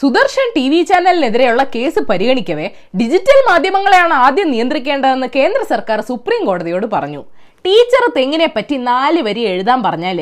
Sudarshan 0.00 0.48
T 0.56 0.64
V 0.70 0.78
ചാനലിനെതിരെയുള്ള 0.88 1.62
case 1.74 2.00
പരിഗണിക്കവേ 2.08 2.66
digital 3.00 3.38
മാധ്യമങ്ങളെയാണ് 3.50 4.14
ആദ്യം 4.24 4.48
നിയന്ത്രിക്കേണ്ടതെന്ന് 4.54 5.28
കേന്ദ്ര 5.36 5.60
സർക്കാർ 5.70 5.98
സുപ്രീം 6.08 6.42
കോടതിയോട് 6.48 6.86
പറഞ്ഞു. 6.94 7.22
ടീച്ചർ 7.64 8.04
തെങ്ങിനെ 8.16 8.48
പറ്റി 8.56 8.76
നാല് 8.88 9.20
വരി 9.26 9.42
എഴുതാൻ 9.52 9.78
പറഞ്ഞാൽ 9.86 10.18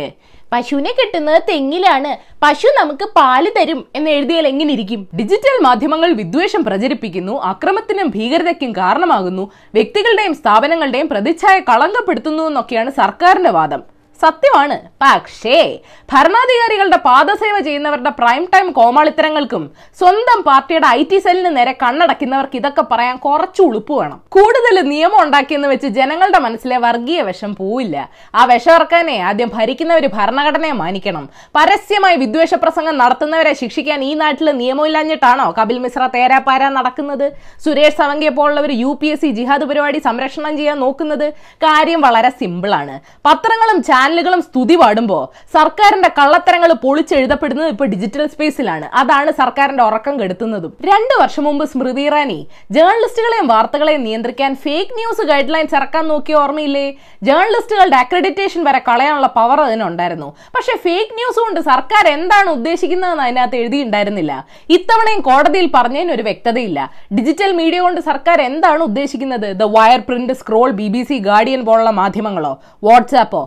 പശുവിനെ 0.53 0.93
കിട്ടുന്നത് 0.99 1.41
തെങ്ങിലാണ്. 1.49 2.11
പശു 2.45 2.69
നമുക്ക് 2.79 3.07
പാൽ 3.17 3.45
തരും 3.57 3.81
എന്ന് 3.99 4.11
എഴുതിയാൽ 4.17 4.47
എങ്ങനെ 4.51 4.71
ഇരിക്കും 4.77 5.01
ഡിജിറ്റൽ 5.21 5.57
മാധ്യമങ്ങൾ 5.67 6.11
വിദ്വേഷം 6.21 6.63
പ്രചരിപ്പിക്കുന്നു 6.69 7.35
അക്രമത്തിനും 7.53 8.09
ഭീകരതയ്ക്കും 8.17 8.73
കാരണമാകുന്നു 8.81 9.47
വ്യക്തികളുടെയും 9.79 10.37
സ്ഥാപനങ്ങളുടെയും 10.41 11.11
പ്രതിച്ഛായ 11.15 11.57
കളങ്കപ്പെടുത്തുന്നു 11.71 12.45
എന്നൊക്കെയാണ് 12.51 12.93
സർക്കാരിന്റെ 13.03 13.55
വാദം. 13.59 13.83
സത്യമാണ്. 14.23 14.77
പക്ഷേ 15.03 15.59
ഭരണാധികാരികളുടെ 16.13 16.99
പാദസേവ 17.07 17.57
ചെയ്യുന്നവരുടെ 17.67 18.13
പ്രൈം 18.19 18.43
ടൈം 18.55 18.67
കോമാളിത്തരങ്ങൾക്കും 18.73 19.63
സ്വന്തം 20.01 20.39
പാർട്ടിയുടെ 20.49 20.89
ഐ 20.99 21.03
ടി 21.11 21.19
സെല്ലിന് 21.25 21.51
നേരെ 21.57 21.73
കണ്ണടക്കുന്നവർക്ക് 21.83 22.57
ഇതൊക്കെ 22.61 22.85
പറയാൻ 22.93 23.17
കുറച്ച് 23.27 23.63
ഉളുപ്പ് 23.63 23.95
വേണം. 24.01 24.19
കൂടുതൽ 24.37 24.77
നിയമം 24.93 25.19
ഉണ്ടാക്കിയെന്ന് 25.25 25.69
വെച്ച് 25.73 25.89
ജനങ്ങളുടെ 25.99 26.41
മനസ്സിലെ 26.47 26.79
വർഗീയ 26.87 27.23
വിഷം 27.29 27.55
പോവില്ല. 27.61 27.97
ആ 28.35 28.45
വിഷവർക്കാനെ 28.53 29.17
ആദ്യം 29.31 29.51
ഭരിക്കുന്നവർ 29.57 30.07
ഭരണഘടനയെ 30.17 30.75
മാനിക്കണം. 30.83 31.25
പരസ്യമായി 31.57 32.17
വിദ്വേഷ 32.25 32.55
പ്രസംഗം 32.65 32.97
നടത്തുന്നവരെ 33.03 33.53
ശിക്ഷിക്കാൻ 33.63 34.05
ഈ 34.05 34.13
നാട്ടിൽ 34.23 34.51
നിയമമില്ലാഞ്ഞിട്ടാണോ 34.63 35.49
കപിൽ 35.59 35.79
മിശ്ര 35.85 36.07
തേരാപ്പാര 36.17 36.63
നടക്കുന്നത്? 36.79 37.27
സുരേഷ് 37.67 37.99
സവങ്കിയെ 38.01 38.33
പോലുള്ളവർ 38.39 38.71
യു 38.85 38.93
പി 39.01 39.11
എസ് 39.15 39.23
സി 39.25 39.31
ജിഹാദ് 39.41 39.65
പരിപാടി 39.71 39.99
സംരക്ഷണം 40.09 40.53
ചെയ്യാൻ 40.61 40.79
നോക്കുന്നത്? 40.85 41.27
കാര്യം 41.67 42.01
വളരെ 42.01 42.31
സിമ്പിളാണ് 42.41 42.95
പത്രങ്ങളും 43.27 43.79
ചാനലുകളും 44.05 44.41
സ്തുതി 44.47 44.75
പാടുമ്പോൾ 44.81 45.23
സർക്കാരിന്റെ 45.55 46.09
കള്ളത്തരങ്ങൾ 46.17 46.71
പൊളിച്ചെഴുതപ്പെടുന്നത് 46.83 47.69
ഇപ്പോൾ 47.75 47.87
ഡിജിറ്റൽ 47.93 48.23
സ്പേസിലാണ് 48.33 48.87
അതാണ് 49.01 49.31
സർക്കാരിന്റെ 49.39 49.83
ഉറക്കം 49.89 50.15
കെടുത്തുന്നതും. 50.21 50.73
രണ്ടു 50.89 51.15
വർഷം 51.21 51.45
മുമ്പ് 51.49 51.65
സ്മൃതി 51.73 52.03
ഇറാനി 52.09 52.39
ജേർണലിസ്റ്റുകളെയും 52.77 53.47
വാർത്തകളെയും 53.53 54.03
നിയന്ത്രിക്കാൻ 54.07 54.51
ഫേക്ക് 54.65 54.97
ന്യൂസ് 54.99 55.25
ഗൈഡ് 55.31 55.53
ലൈൻസ് 55.55 55.77
ഇറക്കാൻ 55.79 56.05
നോക്കിയ 56.13 56.41
ഓർമ്മയില്ലേ? 56.43 56.85
ജേർണലിസ്റ്റുകളുടെ 57.29 57.99
അക്രഡിറ്റേഷൻ 58.03 58.61
വരെ 58.69 58.81
കളയാനുള്ള 58.89 59.31
പവർ 59.39 59.61
അതിനുണ്ടായിരുന്നു 59.67 60.29
പക്ഷെ 60.57 60.77
ഫേക്ക് 60.85 61.17
ന്യൂസ് 61.21 61.41
കൊണ്ട് 61.45 61.61
സർക്കാർ 61.71 62.05
എന്താണ് 62.17 62.51
ഉദ്ദേശിക്കുന്നതെന്ന് 62.57 63.25
അതിനകത്ത് 63.29 63.59
എഴുതിയിട്ടുണ്ടായിരുന്നില്ല. 63.63 64.33
ഇത്തവണയും 64.79 65.23
കോടതിയിൽ 65.31 65.69
പറഞ്ഞതിന് 65.79 66.15
ഒരു 66.19 66.27
വ്യക്തതയില്ല. 66.31 66.79
ഡിജിറ്റൽ 67.19 67.53
മീഡിയ 67.63 67.81
കൊണ്ട് 67.87 68.03
സർക്കാർ 68.11 68.41
എന്താണ് 68.51 68.83
ഉദ്ദേശിക്കുന്നത്? 68.91 69.49
The 69.63 69.71
Wire 69.79 70.03
Print 70.11 70.39
Scroll 70.43 70.69
B 70.83 70.89
B 70.97 71.05
C 71.11 71.19
Guardian 71.31 71.65
പോലുള്ള 71.71 71.93
മാധ്യമങ്ങളോ? 72.03 72.55
വാട്സാപ്പോ 72.89 73.43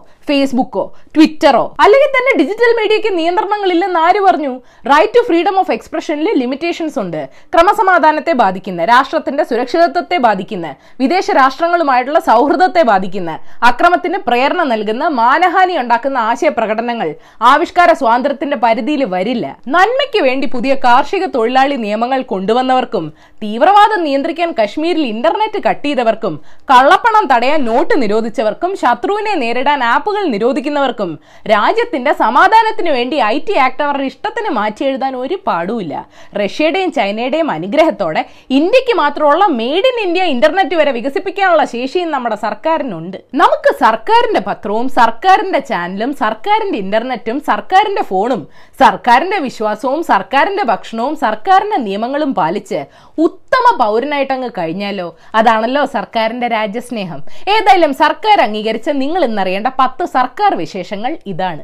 ഫേസ്ബുക്കോ 0.48 0.84
ട്വിറ്ററോ 1.16 1.64
അല്ലെങ്കിൽ 1.84 2.10
തന്നെ 2.16 2.32
ഡിജിറ്റൽ 2.40 2.72
മീഡിയയ്ക്ക് 2.80 3.12
നിയന്ത്രണങ്ങളില്ലെന്ന് 3.18 4.00
ആര് 4.08 4.20
പറഞ്ഞു? 4.26 4.52
റൈറ്റ് 4.92 5.16
ടു 5.16 5.22
ഫ്രീഡം 5.28 5.56
ഓഫ് 5.62 5.72
എക്സ്പ്രഷനിൽ 5.76 6.28
ലിമിറ്റേഷൻസ് 6.42 6.98
ഉണ്ട്. 7.04 7.20
ക്രമസമാധാനത്തെ 7.54 8.34
ബാധിക്കുന്ന 8.42 8.82
രാഷ്ട്രത്തിന്റെ 8.92 9.44
സുരക്ഷിതത്വത്തെ 9.50 10.18
ബാധിക്കുന്ന 10.26 10.68
വിദേശ 11.02 11.28
രാഷ്ട്രങ്ങളുമായിട്ടുള്ള 11.40 12.22
സൗഹൃദത്തെ 12.30 12.84
ബാധിക്കുന്ന 12.92 13.32
അക്രമത്തിന് 13.70 14.20
പ്രേരണ 14.28 14.62
നൽകുന്ന 14.72 15.08
മാനഹാനി 15.20 15.76
ഉണ്ടാക്കുന്ന 15.84 16.18
ആശയ 16.30 16.52
പ്രകടനങ്ങൾ 16.60 17.10
ആവിഷ്കാര 17.52 17.90
സ്വാതന്ത്ര്യത്തിന്റെ 18.02 18.60
പരിധിയിൽ 18.66 19.04
വരില്ല. 19.16 19.46
നന്മയ്ക്ക് 19.76 20.22
വേണ്ടി 20.28 20.50
പുതിയ 20.56 20.76
കാർഷിക 20.88 21.26
തൊഴിലാളി 21.36 21.78
നിയമങ്ങൾ 21.86 22.22
കൊണ്ടുവന്നവർക്കും 22.34 23.06
തീവ്രവാദം 23.44 24.02
നിയന്ത്രിക്കാൻ 24.08 24.50
കശ്മീരിൽ 24.62 25.06
ഇന്റർനെറ്റ് 25.14 25.62
കട്ട് 25.68 25.86
ചെയ്തവർക്കും 25.88 26.34
കള്ളപ്പണം 26.72 27.26
തടയാൻ 27.34 27.60
നോട്ട് 27.70 27.96
നിരോധിച്ചവർക്കും 28.04 28.72
ശത്രുവിനെ 28.84 29.34
നേരിടാൻ 29.44 29.80
ആപ്പുകൾ 29.94 30.24
നിരോധിക്കുന്നവർക്കും 30.38 31.12
രാജ്യത്തിന്റെ 31.52 32.14
സമാധാനത്തിന് 32.14 32.90
വേണ്ടി 32.90 33.16
ഐ 33.16 33.40
ടി 33.40 33.54
ആക്ട് 33.58 33.84
അവരുടെ 33.84 34.04
ഇഷ്ടത്തിന് 34.04 34.50
മാറ്റി 34.50 34.84
എഴുതാൻ 34.86 35.16
ഒരു 35.16 35.38
പാടുമില്ല. 35.48 36.08
റഷ്യയുടെയും 36.38 36.92
ചൈനയുടെയും 36.92 37.52
അനുഗ്രഹത്തോടെ 37.52 38.26
ഇന്ത്യയ്ക്ക് 38.50 38.96
മാത്രമുള്ള 38.98 39.46
മെയ്ഡ് 39.46 39.90
ഇൻ 39.92 39.98
ഇന്ത്യ 40.08 40.24
ഇന്റർനെറ്റ് 40.24 40.76
വരെ 40.76 40.92
വികസിപ്പിക്കാനുള്ള 40.92 41.66
ശേഷിയും 41.66 42.12
നമ്മുടെ 42.12 42.36
സർക്കാരിനുണ്ട്. 42.36 43.18
നമുക്ക് 43.34 43.74
സർക്കാരിന്റെ 43.80 44.40
പത്രവും 44.40 44.90
സർക്കാരിന്റെ 44.90 45.60
ചാനലും 45.60 46.14
സർക്കാരിന്റെ 46.14 46.78
ഇന്റർനെറ്റും 46.78 47.40
സർക്കാരിന്റെ 47.40 48.04
ഫോണും 48.04 48.48
സർക്കാരിന്റെ 48.80 49.40
വിശ്വാസവും 49.40 50.04
സർക്കാരിന്റെ 50.04 50.64
ഭക്ഷണവും 50.64 51.16
സർക്കാരിന്റെ 51.16 51.78
നിയമങ്ങളും 51.78 52.34
പാലിച്ച് 52.34 52.86
ഉത്തമ 53.18 53.66
പൗരനായിട്ടങ്ങ് 53.80 54.50
കഴിഞ്ഞാലോ? 54.58 55.18
അതാണല്ലോ 55.36 55.86
സർക്കാരിന്റെ 55.86 56.48
രാജ്യസ്നേഹം. 56.48 57.24
ഏതായാലും 57.50 57.94
സർക്കാർ 57.94 58.42
അംഗീകരിച്ച 58.42 58.90
നിങ്ങൾ 58.90 59.26
ഇന്നറിയേണ്ട 59.26 59.68
പത്ത് 59.80 60.06
സർക്കാർ 60.06 60.26
വിശേഷങ്ങൾ 60.56 61.18
ഇതാണ്. 61.26 61.64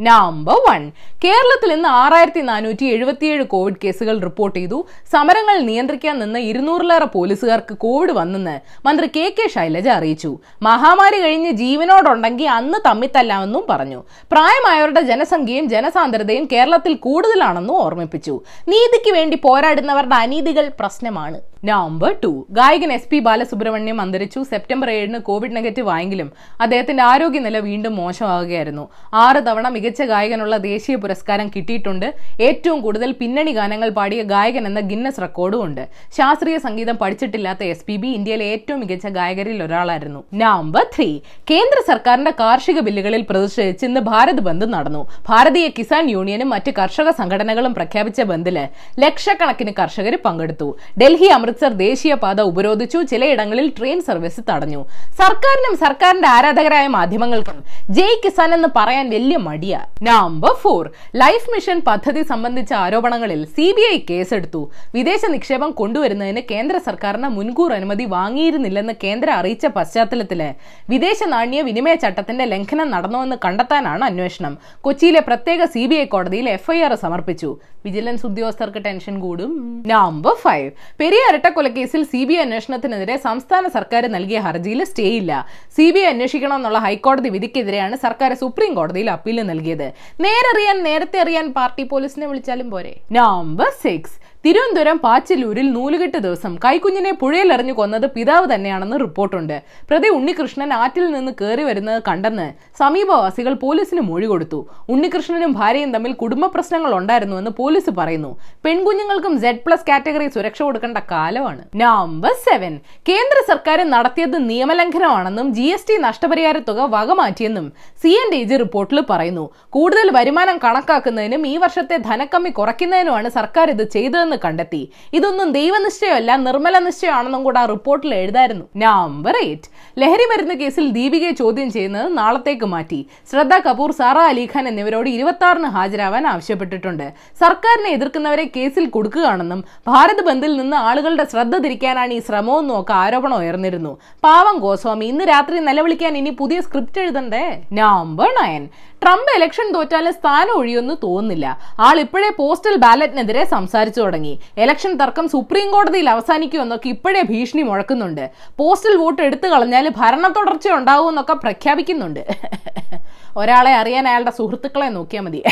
നമ്പർ 0.00 0.54
വൺ 0.54 0.92
കേരളത്തിൽ 1.24 1.72
ഇന്ന് 1.72 1.88
ആറായിരത്തി 1.88 2.40
നാനൂറ്റി 2.40 2.84
എഴുപത്തിയേഴ് 2.84 3.44
കോവിഡ് 3.44 3.74
കേസുകൾ 3.84 4.20
റിപ്പോർട്ട് 4.20 4.58
ചെയ്തു. 4.58 4.86
സമരങ്ങൾ 5.12 5.58
നിയന്ത്രിക്കാൻ 5.58 6.18
നിന്ന് 6.18 6.38
ഇരുന്നൂറിലേറെ 6.38 7.04
പോലീസുകാർക്ക് 7.04 7.76
കോവിഡ് 7.76 8.12
വന്നെന്ന് 8.12 8.60
മന്ത്രി 8.86 9.10
കെ 9.16 9.34
കെ 9.38 9.48
ശൈലജ 9.48 9.88
അറിയിച്ചു. 9.88 10.38
മഹാമാരി 10.62 11.20
കഴിഞ്ഞ് 11.20 11.50
ജീവനോടുണ്ടെങ്കിൽ 11.50 12.48
അന്ന് 12.48 12.78
തമ്മിത്തല്ലാമെന്നും 12.86 13.66
പറഞ്ഞു. 13.70 14.04
പ്രായമായവരുടെ 14.32 15.00
ജനസംഖ്യയും 15.00 15.68
ജനസാന്ദ്രതയും 15.68 16.48
കേരളത്തിൽ 16.52 16.94
കൂടുതലാണെന്നും 16.94 17.76
ഓർമ്മിപ്പിച്ചു. 17.76 18.40
നീതിക്ക് 18.68 19.12
വേണ്ടി 19.14 19.36
പോരാടുന്നവരുടെ 19.36 20.14
അനീതികൾ 20.14 20.72
പ്രശ്നമാണ്. 20.80 21.51
Number 21.64 22.14
two. 22.24 22.46
ഗായകൻ 22.50 22.92
എസ് 22.92 23.08
പി 23.08 23.18
ബാലസുബ്രഹ്മണ്യം 23.18 24.00
അന്തരിച്ചു. 24.00 24.40
സെപ്റ്റംബർ 24.50 24.90
ഏഴിന് 24.90 25.18
കോവിഡ് 25.18 25.56
നെഗറ്റീവ് 25.56 25.90
ആയെങ്കിലും 25.90 26.32
അദ്ദേഹത്തിന്റെ 26.60 27.02
ആരോഗ്യനില 27.02 27.58
വീണ്ടും 27.58 27.96
മോശമാവുകയായിരുന്നു 27.96 28.88
ആറ് 29.14 29.40
തവണ 29.46 29.68
മികച്ച 29.68 30.02
ഗായകനുള്ള 30.02 30.56
ദേശീയ 30.56 30.96
പുരസ്കാരം 30.96 31.50
കിട്ടിയിട്ടുണ്ട്. 31.56 32.06
ഏറ്റവും 32.40 32.80
കൂടുതൽ 32.80 33.12
പിന്നണി 33.20 33.52
ഗാനങ്ങൾ 33.52 33.88
പാടിയ 33.88 34.22
ഗായകൻ 34.22 34.66
എന്ന 34.66 34.80
ഗിന്നസ് 34.80 35.20
റെക്കോർഡും 35.20 35.62
ഉണ്ട്. 35.64 35.88
ശാസ്ത്രീയ 36.16 36.56
സംഗീതം 36.58 36.96
പഠിച്ചിട്ടില്ലാത്ത 36.96 37.62
എസ് 37.64 37.84
പി 37.84 37.96
ബി 37.96 38.06
ഇന്ത്യയിലെ 38.06 38.44
ഏറ്റവും 38.44 38.80
മികച്ച 38.80 39.06
ഗായകരിൽ 39.06 39.62
ഒരാളായിരുന്നു. 39.62 40.24
Number 40.34 40.86
three. 40.96 41.08
കേന്ദ്ര 41.50 41.78
സർക്കാരിന്റെ 41.92 42.34
കാർഷിക 42.40 42.80
ബില്ലുകളിൽ 42.80 43.26
പ്രതിഷേധിച്ച് 43.30 43.86
ഇന്ന് 43.86 44.00
ഭാരത് 44.00 44.42
ബന്ദ് 44.48 44.66
നടന്നു. 44.74 45.06
ഭാരതീയ 45.28 45.68
കിസാൻ 45.78 46.10
യൂണിയനും 46.10 46.50
മറ്റ് 46.50 46.70
കർഷക 46.78 47.10
സംഘടനകളും 47.10 47.74
പ്രഖ്യാപിച്ച 47.74 48.20
ബന്ദിൽ 48.22 48.58
ലക്ഷക്കണക്കിന് 48.98 49.72
കർഷകർ 49.78 50.18
പങ്കെടുത്തു. 50.24 50.68
ഡൽഹി 51.02 51.26
അമൃത്സർ 51.52 51.72
ദേശീയപാത 51.86 52.40
ഉപരോധിച്ചു. 52.50 52.98
ചിലയിടങ്ങളിൽ 53.10 53.66
ട്രെയിൻ 53.78 53.98
സർവീസ് 54.02 54.40
തടഞ്ഞു. 54.50 54.80
സർക്കാരിനും 55.20 55.74
സർക്കാരിന്റെ 55.76 56.28
ആരാധകരായ 56.28 56.86
മാധ്യമങ്ങൾക്കും 56.94 57.58
ജയ് 57.96 58.14
കിസാൻ 58.24 58.50
എന്ന് 58.54 58.68
പറയാൻ 58.76 59.10
വലിയ 59.10 59.36
മടിയാ. 59.48 59.80
നമ്പർ 60.02 60.54
ഫോർ 60.62 60.84
ലൈഫ് 61.16 61.50
മിഷൻ 61.54 61.82
പദ്ധതി 61.88 62.22
സംബന്ധിച്ച 62.22 62.72
ആരോപണങ്ങളിൽ 62.84 63.44
സി 63.56 63.66
ബി 63.78 63.84
ഐ 63.94 63.98
കേസെടുത്തു. 64.10 64.62
വിദേശ 64.94 65.20
നിക്ഷേപം 65.34 65.70
കൊണ്ടുവരുന്നതിന് 65.80 66.42
കേന്ദ്ര 66.50 66.78
സർക്കാരിന് 66.78 67.28
മുൻകൂർ 67.36 67.72
അനുമതി 67.72 68.06
വാങ്ങിയിരുന്നില്ലെന്ന് 68.14 68.94
കേന്ദ്രം 69.04 69.34
അറിയിച്ച 69.34 69.66
പശ്ചാത്തലത്തിൽ 69.76 70.42
വിദേശ 70.90 71.28
നാണ്യ 71.34 71.60
വിനിമയ 71.68 71.94
ചട്ടത്തിന്റെ 72.06 72.46
ലംഘനം 72.54 72.90
നടന്നുവെന്ന് 72.94 73.36
കണ്ടെത്താനാണ് 73.44 74.04
അന്വേഷണം. 74.10 74.56
കൊച്ചിയിലെ 74.80 75.20
പ്രത്യേക 75.28 75.64
സി 75.74 75.84
ബി 75.86 75.98
ഐ 76.04 76.08
കോടതിയിൽ 76.16 76.48
എഫ്ഐആർ 76.56 76.94
സമർപ്പിച്ചു. 77.04 77.52
വിജിലൻസ് 77.84 78.26
ഉദ്യോഗസ്ഥർക്ക് 78.26 78.80
ടെൻഷൻ 78.86 79.14
കൂടും. 79.20 79.52
നമ്പർ 79.86 80.34
ഫൈവ് 80.42 80.70
പെരിയ 81.00 81.22
ഇരട്ടക്കൊലക്കേസിൽ 81.42 82.02
സി 82.10 82.18
ബി 82.28 82.34
ഐ 82.34 82.40
അന്വേഷണത്തിനെതിരെ 82.44 83.14
സംസ്ഥാന 83.24 83.64
സർക്കാർ 83.76 84.02
നൽകിയ 84.14 84.38
ഹർജിയിൽ 84.44 84.80
സ്റ്റേ 84.90 85.06
ഇല്ല 85.20 85.32
സി 85.76 85.86
ബി 85.94 86.00
ഐ 86.04 86.08
അന്വേഷിക്കണമെന്നുള്ള 86.12 86.78
ഹൈക്കോടതി 86.84 87.30
വിധിക്കെതിരെയാണ് 87.36 87.96
സർക്കാർ 88.04 88.32
സുപ്രീം 88.42 88.72
കോടതിയിൽ 88.78 89.08
അപ്പീൽ 89.14 89.38
നൽകിയത്. 89.50 89.86
നേരറിയാൻ 90.26 90.78
നേരത്തെ 90.88 91.18
അറിയാൻ 91.24 91.46
പാർട്ടി 91.58 91.84
പോലീസിനെ 91.92 92.26
വിളിച്ചാലും 92.30 92.68
പോരെ? 92.74 92.92
നമ്പർ 93.18 93.70
സിക്സ് 93.84 94.16
തിരുവനന്തപുരം 94.44 94.98
പാച്ചിലൂരിൽ 95.02 95.66
നൂലുകെട്ട് 95.74 96.18
ദിവസം 96.24 96.52
കൈക്കുഞ്ഞിനെ 96.62 97.10
പുഴയിലെറിഞ്ഞു 97.18 97.74
കൊന്നത് 97.80 98.06
പിതാവ് 98.14 98.46
തന്നെയാണെന്ന് 98.52 98.96
റിപ്പോർട്ടുണ്ട്. 99.02 99.54
പ്രതി 99.88 100.08
ഉണ്ണികൃഷ്ണൻ 100.16 100.70
ആറ്റിൽ 100.78 101.04
നിന്ന് 101.12 101.32
കയറി 101.40 101.64
വരുന്നത് 101.68 102.00
കണ്ടെന്ന് 102.08 102.46
സമീപവാസികൾ 102.80 103.52
പോലീസിന് 103.64 104.02
മൊഴി 104.08 104.28
കൊടുത്തു. 104.30 104.58
ഉണ്ണികൃഷ്ണനും 104.92 105.52
ഭാര്യയും 105.58 105.90
തമ്മിൽ 105.96 106.14
കുടുംബ 106.22 106.46
പ്രശ്നങ്ങൾ 106.54 106.94
ഉണ്ടായിരുന്നുവെന്ന് 106.98 107.52
പോലീസ് 107.60 107.92
പറയുന്നു. 107.98 108.30
പെൺകുഞ്ഞുങ്ങൾക്കും 108.64 109.36
സെഡ് 109.44 109.62
പ്ലസ് 109.66 109.86
കാറ്റഗറി 109.90 110.26
സുരക്ഷ 110.36 110.60
കൊടുക്കേണ്ട 110.68 110.98
കാലമാണ്. 111.12 111.62
നമ്പർ 111.84 112.34
സെവൻ 112.48 112.74
കേന്ദ്ര 113.10 113.38
സർക്കാർ 113.52 113.78
നടത്തിയത് 113.94 114.36
നിയമലംഘനമാണെന്നും 114.50 115.46
ജി 115.60 115.68
എസ് 115.76 115.88
ടി 115.90 115.96
നഷ്ടപരിഹാര 116.08 116.64
തുക 116.72 116.88
വകമാറ്റിയെന്നും 116.96 117.68
സി 118.02 118.12
എൻ 118.24 118.28
ഡി 118.34 118.42
ജി 118.50 118.58
റിപ്പോർട്ടിൽ 118.64 119.00
പറയുന്നു. 119.12 119.46
കൂടുതൽ 119.78 120.10
വരുമാനം 120.18 120.58
കണക്കാക്കുന്നതിനും 120.66 121.42
ഈ 121.54 121.56
വർഷത്തെ 121.66 121.98
ധനക്കമ്മി 122.10 122.52
കുറയ്ക്കുന്നതിനുമാണ് 122.60 123.30
സർക്കാർ 123.38 123.68
ഇത് 123.76 123.86
ചെയ്തതെന്ന് 123.96 124.30
കണ്ടെത്തി. 124.44 124.82
ഇതൊന്നും 125.14 125.52
ദൈവനിശ്ചയമല്ല 125.52 126.36
നിർമ്മല 126.36 126.78
നിശ്ചയമാണെന്നും 126.78 127.42
കൂടെ 127.44 127.60
ആ 127.60 127.64
റിപ്പോർട്ടിൽ 127.64 128.14
എഴുതായിരുന്നു. 128.14 128.64
നമ്പർ 128.76 129.36
എയ്റ്റ് 129.36 129.68
ലഹരി 129.98 130.26
മരുന്ന് 130.32 130.54
കേസിൽ 130.54 130.86
ദീപികയെ 130.98 131.30
ചോദ്യം 131.30 131.70
ചെയ്യുന്നത് 131.72 132.18
നാളത്തേക്ക് 132.18 132.66
മാറ്റി. 132.74 133.00
ശ്രദ്ധ 133.30 133.54
കപൂർ 133.58 133.92
സാറ 133.92 134.18
അലിഖാൻ 134.18 134.68
എന്നിവരോട് 134.68 135.08
ഇരുപത്തി 135.08 135.44
ആറിന് 135.44 135.70
ഹാജരാവാൻ 135.76 136.26
ആവശ്യപ്പെട്ടിട്ടുണ്ട്. 136.26 137.06
സർക്കാരിനെ 137.40 137.90
എതിർക്കുന്നവരെ 137.90 138.46
കേസിൽ 138.56 138.86
കൊടുക്കുകയാണെന്നും 138.88 139.64
ഭാരത് 139.88 140.22
ബന്ദിൽ 140.28 140.56
നിന്ന് 140.56 140.76
ആളുകളുടെ 140.76 141.26
ശ്രദ്ധ 141.32 141.56
തിരിക്കാനാണ് 141.56 142.12
ഈ 142.12 142.20
ശ്രമമെന്നും 142.28 142.80
ഒക്കെ 142.80 142.92
ആരോപണം 142.92 143.36
ഉയർന്നിരുന്നു. 143.36 143.98
പാവം 144.24 144.58
ഗോസ്വാമി 144.58 145.04
ഇന്ന് 145.04 145.24
രാത്രി 145.24 145.58
നിലവിളിക്കാൻ 145.58 146.16
ഇനി 146.16 146.30
പുതിയ 146.30 146.60
സ്ക്രിപ്റ്റ് 146.60 147.00
എഴുതണ്ടേ? 147.00 147.44
നമ്പർ 147.72 148.30
നയൻ 148.40 148.64
ട്രംപ് 149.02 149.30
ഇലക്ഷൻ 149.36 149.68
തോറ്റാലും 149.74 150.12
സ്ഥാനം 150.12 150.52
ഒഴിയൊന്നും 150.56 150.96
തോന്നുന്നില്ല. 151.02 151.46
ആൾ 151.80 151.96
ഇപ്പോഴേ 152.00 152.28
പോസ്റ്റൽ 152.38 152.76
ബാലറ്റിനെതിരെ 152.76 153.44
സംസാരിച്ചു 153.44 154.00
തുടങ്ങി. 154.00 154.21
ഇലക്ഷൻ 154.58 154.96
തർക്കം 154.96 155.28
സുപ്രീം 155.28 155.70
കോടതിയിൽ 155.70 156.10
അവസാനിക്കുമെന്നൊക്കെ 156.10 156.88
ഇപ്പോഴേ 156.88 157.22
ഭീഷണി 157.22 157.62
മുഴക്കുന്നുണ്ട്. 157.62 158.30
പോസ്റ്റൽ 158.58 158.96
വോട്ട് 158.96 159.22
എടുത്തു 159.22 159.48
കളഞ്ഞാൽ 159.48 159.88
ഭരണ 159.88 160.28
തുടർച്ച 160.28 160.68
ഉണ്ടാവുമെന്നൊക്കെ 160.68 161.32
പ്രഖ്യാപിക്കുന്നുണ്ട്. 161.32 162.24
ഒരാളെ 163.40 163.72
അറിയാൻ 163.80 164.04
അയാളുടെ 164.08 164.32
സുഹൃത്തുക്കളെ 164.38 164.88
നോക്കിയാൽ 164.96 165.24
മതി. 165.26 165.42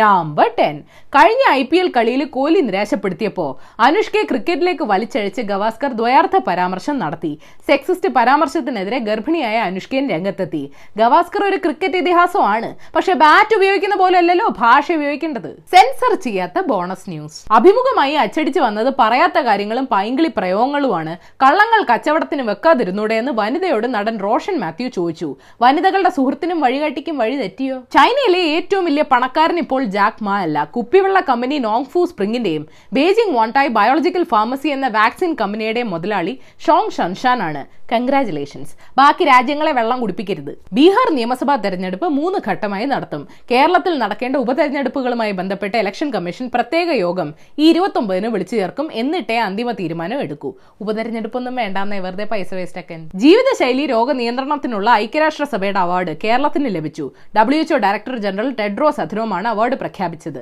നമ്പർ 0.00 0.46
ടെൻ 0.58 0.76
കഴിഞ്ഞ 1.14 1.42
ഐ 1.58 1.62
പി 1.70 1.76
എൽ 1.80 1.88
കളിയിൽ 1.96 2.22
കോഹ്ലി 2.36 2.60
നിരാശപ്പെടുത്തിയപ്പോ 2.68 3.44
അനുഷ്കെ 3.86 4.22
ക്രിക്കറ്റിലേക്ക് 4.30 4.84
വലിച്ചഴിച്ച് 4.92 5.42
ഗവാസ്കർ 5.50 5.90
ദ്വയാർത്ഥ 6.00 6.36
പരാമർശം 6.48 6.96
നടത്തി. 7.02 7.30
സെക്സിസ്റ്റ് 7.68 8.08
പരാമർശത്തിനെതിരെ 8.16 8.98
ഗർഭിണിയായ 9.08 9.56
അനുഷ്കയും 9.68 10.06
രംഗത്തെത്തി. 10.14 10.62
ഗവാസ്കർ 11.00 11.44
ഒരു 11.44 11.56
ക്രിക്കറ്റ് 11.56 12.00
ഇതിഹാസമാണ്. 12.02 12.70
പക്ഷെ 12.96 13.14
ബാറ്റ് 13.22 13.56
ഉപയോഗിക്കുന്ന 13.58 13.96
പോലെയല്ലല്ലോ 14.02 14.48
ഭാഷ 14.58 14.86
ഉപയോഗിക്കേണ്ടത്. 14.98 15.50
സെൻസർ 15.74 16.14
ചെയ്യാത്ത 16.26 16.60
ബോണസ് 16.70 17.10
ന്യൂസ് 17.12 17.38
അഭിമുഖമായി 17.58 18.16
അച്ചടിച്ചു 18.24 18.60
വന്നത് 18.66 18.90
പറയാത്ത 18.98 19.38
കാര്യങ്ങളും 19.48 19.88
പൈങ്കിളി 19.94 20.32
പ്രയോഗങ്ങളുമാണ്. 20.38 21.14
കള്ളങ്ങൾ 21.44 21.82
കച്ചവടത്തിന് 21.92 22.42
വെക്കാതിരുന്നൂടെ 22.50 23.14
എന്ന് 23.14 23.34
വനിതയോട് 23.42 23.88
നടൻ 23.94 24.18
റോഷൻ 24.26 24.58
മാത്യു 24.64 24.88
ചോദിച്ചു. 24.98 25.30
വനിതകളുടെ 25.62 26.12
സുഹൃത്തിനും 26.18 26.60
വഴികാട്ടിക്കും 26.80 27.16
വഴി 27.20 27.34
തെറ്റിയോ? 27.40 27.76
ചൈനയിലെ 27.94 28.38
ഏറ്റവും 28.52 28.84
വലിയ 28.88 29.02
പണക്കാരൻ 29.12 29.56
ഇപ്പോൾ 29.62 29.82
ജാക്ക് 29.96 30.22
മാ 30.26 30.34
അല്ല. 30.44 30.58
കുപ്പിവെള്ള 30.74 31.18
കമ്പനി 31.28 31.56
നോങ്ഫു 31.66 32.00
സ്പ്രിങ്ങിന്റെയും 32.10 32.64
ബേജിംഗ് 32.98 33.34
വോണ്ടായി 33.38 33.70
ബയോളജിക്കൽ 33.78 34.24
ഫാർമസി 34.32 34.68
എന്ന 34.76 34.86
വാക്സിൻ 34.96 35.32
കമ്പനിയുടെ 35.40 35.82
മുതലാളി 35.92 36.34
ഷോങ് 36.66 36.94
ഷൻഷാൻ 36.98 37.40
ആണ് 37.48 37.62
കൺഗ്രാചുലേഷൻസ് 37.92 38.72
ബാക്കി 38.98 39.24
രാജ്യങ്ങളെ 39.30 39.72
വെള്ളം 39.78 39.98
കുടിപ്പിക്കരുത്. 40.02 40.52
ബീഹാർ 40.76 41.08
നിയമസഭാ 41.18 41.54
തെരഞ്ഞെടുപ്പ് 41.64 42.08
മൂന്ന് 42.18 42.38
ഘട്ടമായി 42.48 42.86
നടത്തും. 42.92 43.22
കേരളത്തിൽ 43.50 43.94
നടക്കേണ്ട 44.02 44.36
ഉപതെരഞ്ഞെടുപ്പുകളുമായി 44.44 45.32
ബന്ധപ്പെട്ട 45.40 45.74
ഇലക്ഷൻ 45.82 46.10
കമ്മീഷൻ 46.16 46.48
പ്രത്യേക 46.54 46.88
യോഗം 47.04 47.28
ഈ 47.58 47.68
ഇരുപത്തൊമ്പതിന് 47.72 48.28
വിളിച്ചു 48.36 48.54
ചേർക്കും. 48.60 48.88
എന്നിട്ടേ 49.02 49.38
അന്തിമ 49.48 49.70
തീരുമാനം 49.80 50.20
എടുക്കൂ. 50.26 50.52
ഉപതെരഞ്ഞെടുപ്പൊന്നും 50.84 51.56
വേണ്ടാന്നേ 51.62 52.00
വെറുതെ 52.06 52.28
പൈസ 52.34 52.50
വേസ്റ്റ് 52.60 52.82
ആക്കാൻ 52.82 53.00
ജീവിതശൈലി 53.24 53.86
രോഗനിയന്ത്രണത്തിനുള്ള 53.94 54.90
ഐക്യരാഷ്ട്രസഭയുടെ 55.04 55.80
അവാർഡ് 55.86 56.14
കേരളത്തിന് 56.24 56.69
ലഭിച്ചു. 56.76 57.06
ഡബ്ല്യു 57.38 57.78
ഡയറക്ടർ 57.86 58.16
ജനറൽ 58.26 58.50
ടെഡ്രോസ് 58.60 59.00
അധിനോമാണ് 59.06 59.48
അവാർഡ് 59.54 59.78
പ്രഖ്യാപിച്ചത്. 59.82 60.40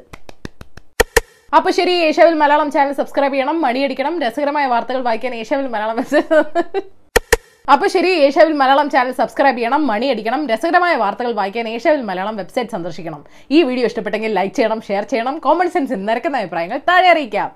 അപ്പൊ 1.57 1.71
ശരി 1.79 1.93
ഏഷ്യാവിൽ 2.07 2.35
മലയാളം 2.43 2.71
ചാനൽ 2.75 2.95
സബ്സ്ക്രൈബ് 3.01 3.35
ചെയ്യണം 3.35 3.57
മണിയടിക്കണം. 3.65 4.15
രസകരമായ 4.23 4.67
വാർത്തകൾ 4.73 5.03
വായിക്കാൻ 5.09 5.35
ഏഷ്യാവിൽ 5.43 5.69
മലയാളം 5.75 5.99
അപ്പൊ 7.73 7.87
ശരി 7.95 8.11
ഏഷ്യാവിൽ 8.27 8.55
മലയാളം 8.61 8.89
ചാനൽ 8.93 9.13
സബ്സ്ക്രൈബ് 9.19 9.59
ചെയ്യണം 9.59 9.83
മണിയടിക്കണം. 9.91 10.47
രസകരമായ 10.51 10.95
വാർത്തകൾ 11.03 11.33
വായിക്കാൻ 11.39 11.67
ഏഷ്യാവിൽ 11.73 12.03
മലയാളം 12.11 12.37
വെബ്സൈറ്റ് 12.41 12.75
സന്ദർശിക്കണം. 12.75 13.21
ഈ 13.57 13.59
വീഡിയോ 13.69 13.87
ഇഷ്ടപ്പെട്ടെങ്കിൽ 13.91 14.33
ലൈക്ക് 14.39 14.55
ചെയ്യണം 14.59 14.81
ഷെയർ 14.89 15.05
ചെയ്യണം 15.13 15.39
കോമൺ 15.47 15.71
സെൻസിൽ 15.75 16.01
നിരക്കുന്ന 16.09 16.39
അഭിപ്രായങ്ങൾ 16.43 16.81
താഴെ 16.89 17.09
അറിയിക്കാം. 17.15 17.51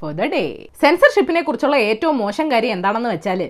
ഫോർ 0.00 0.12
ദ 0.20 0.30
ഡേ 0.36 0.44
സെൻസർഷിപ്പിനെ 0.84 1.42
കുറിച്ചുള്ള 1.48 1.76
ഏറ്റവും 1.90 2.18
മോശം 2.24 2.48
കാര്യം 2.52 2.74
എന്താണെന്ന് 2.78 3.08
വെച്ചാൽ 3.08 3.42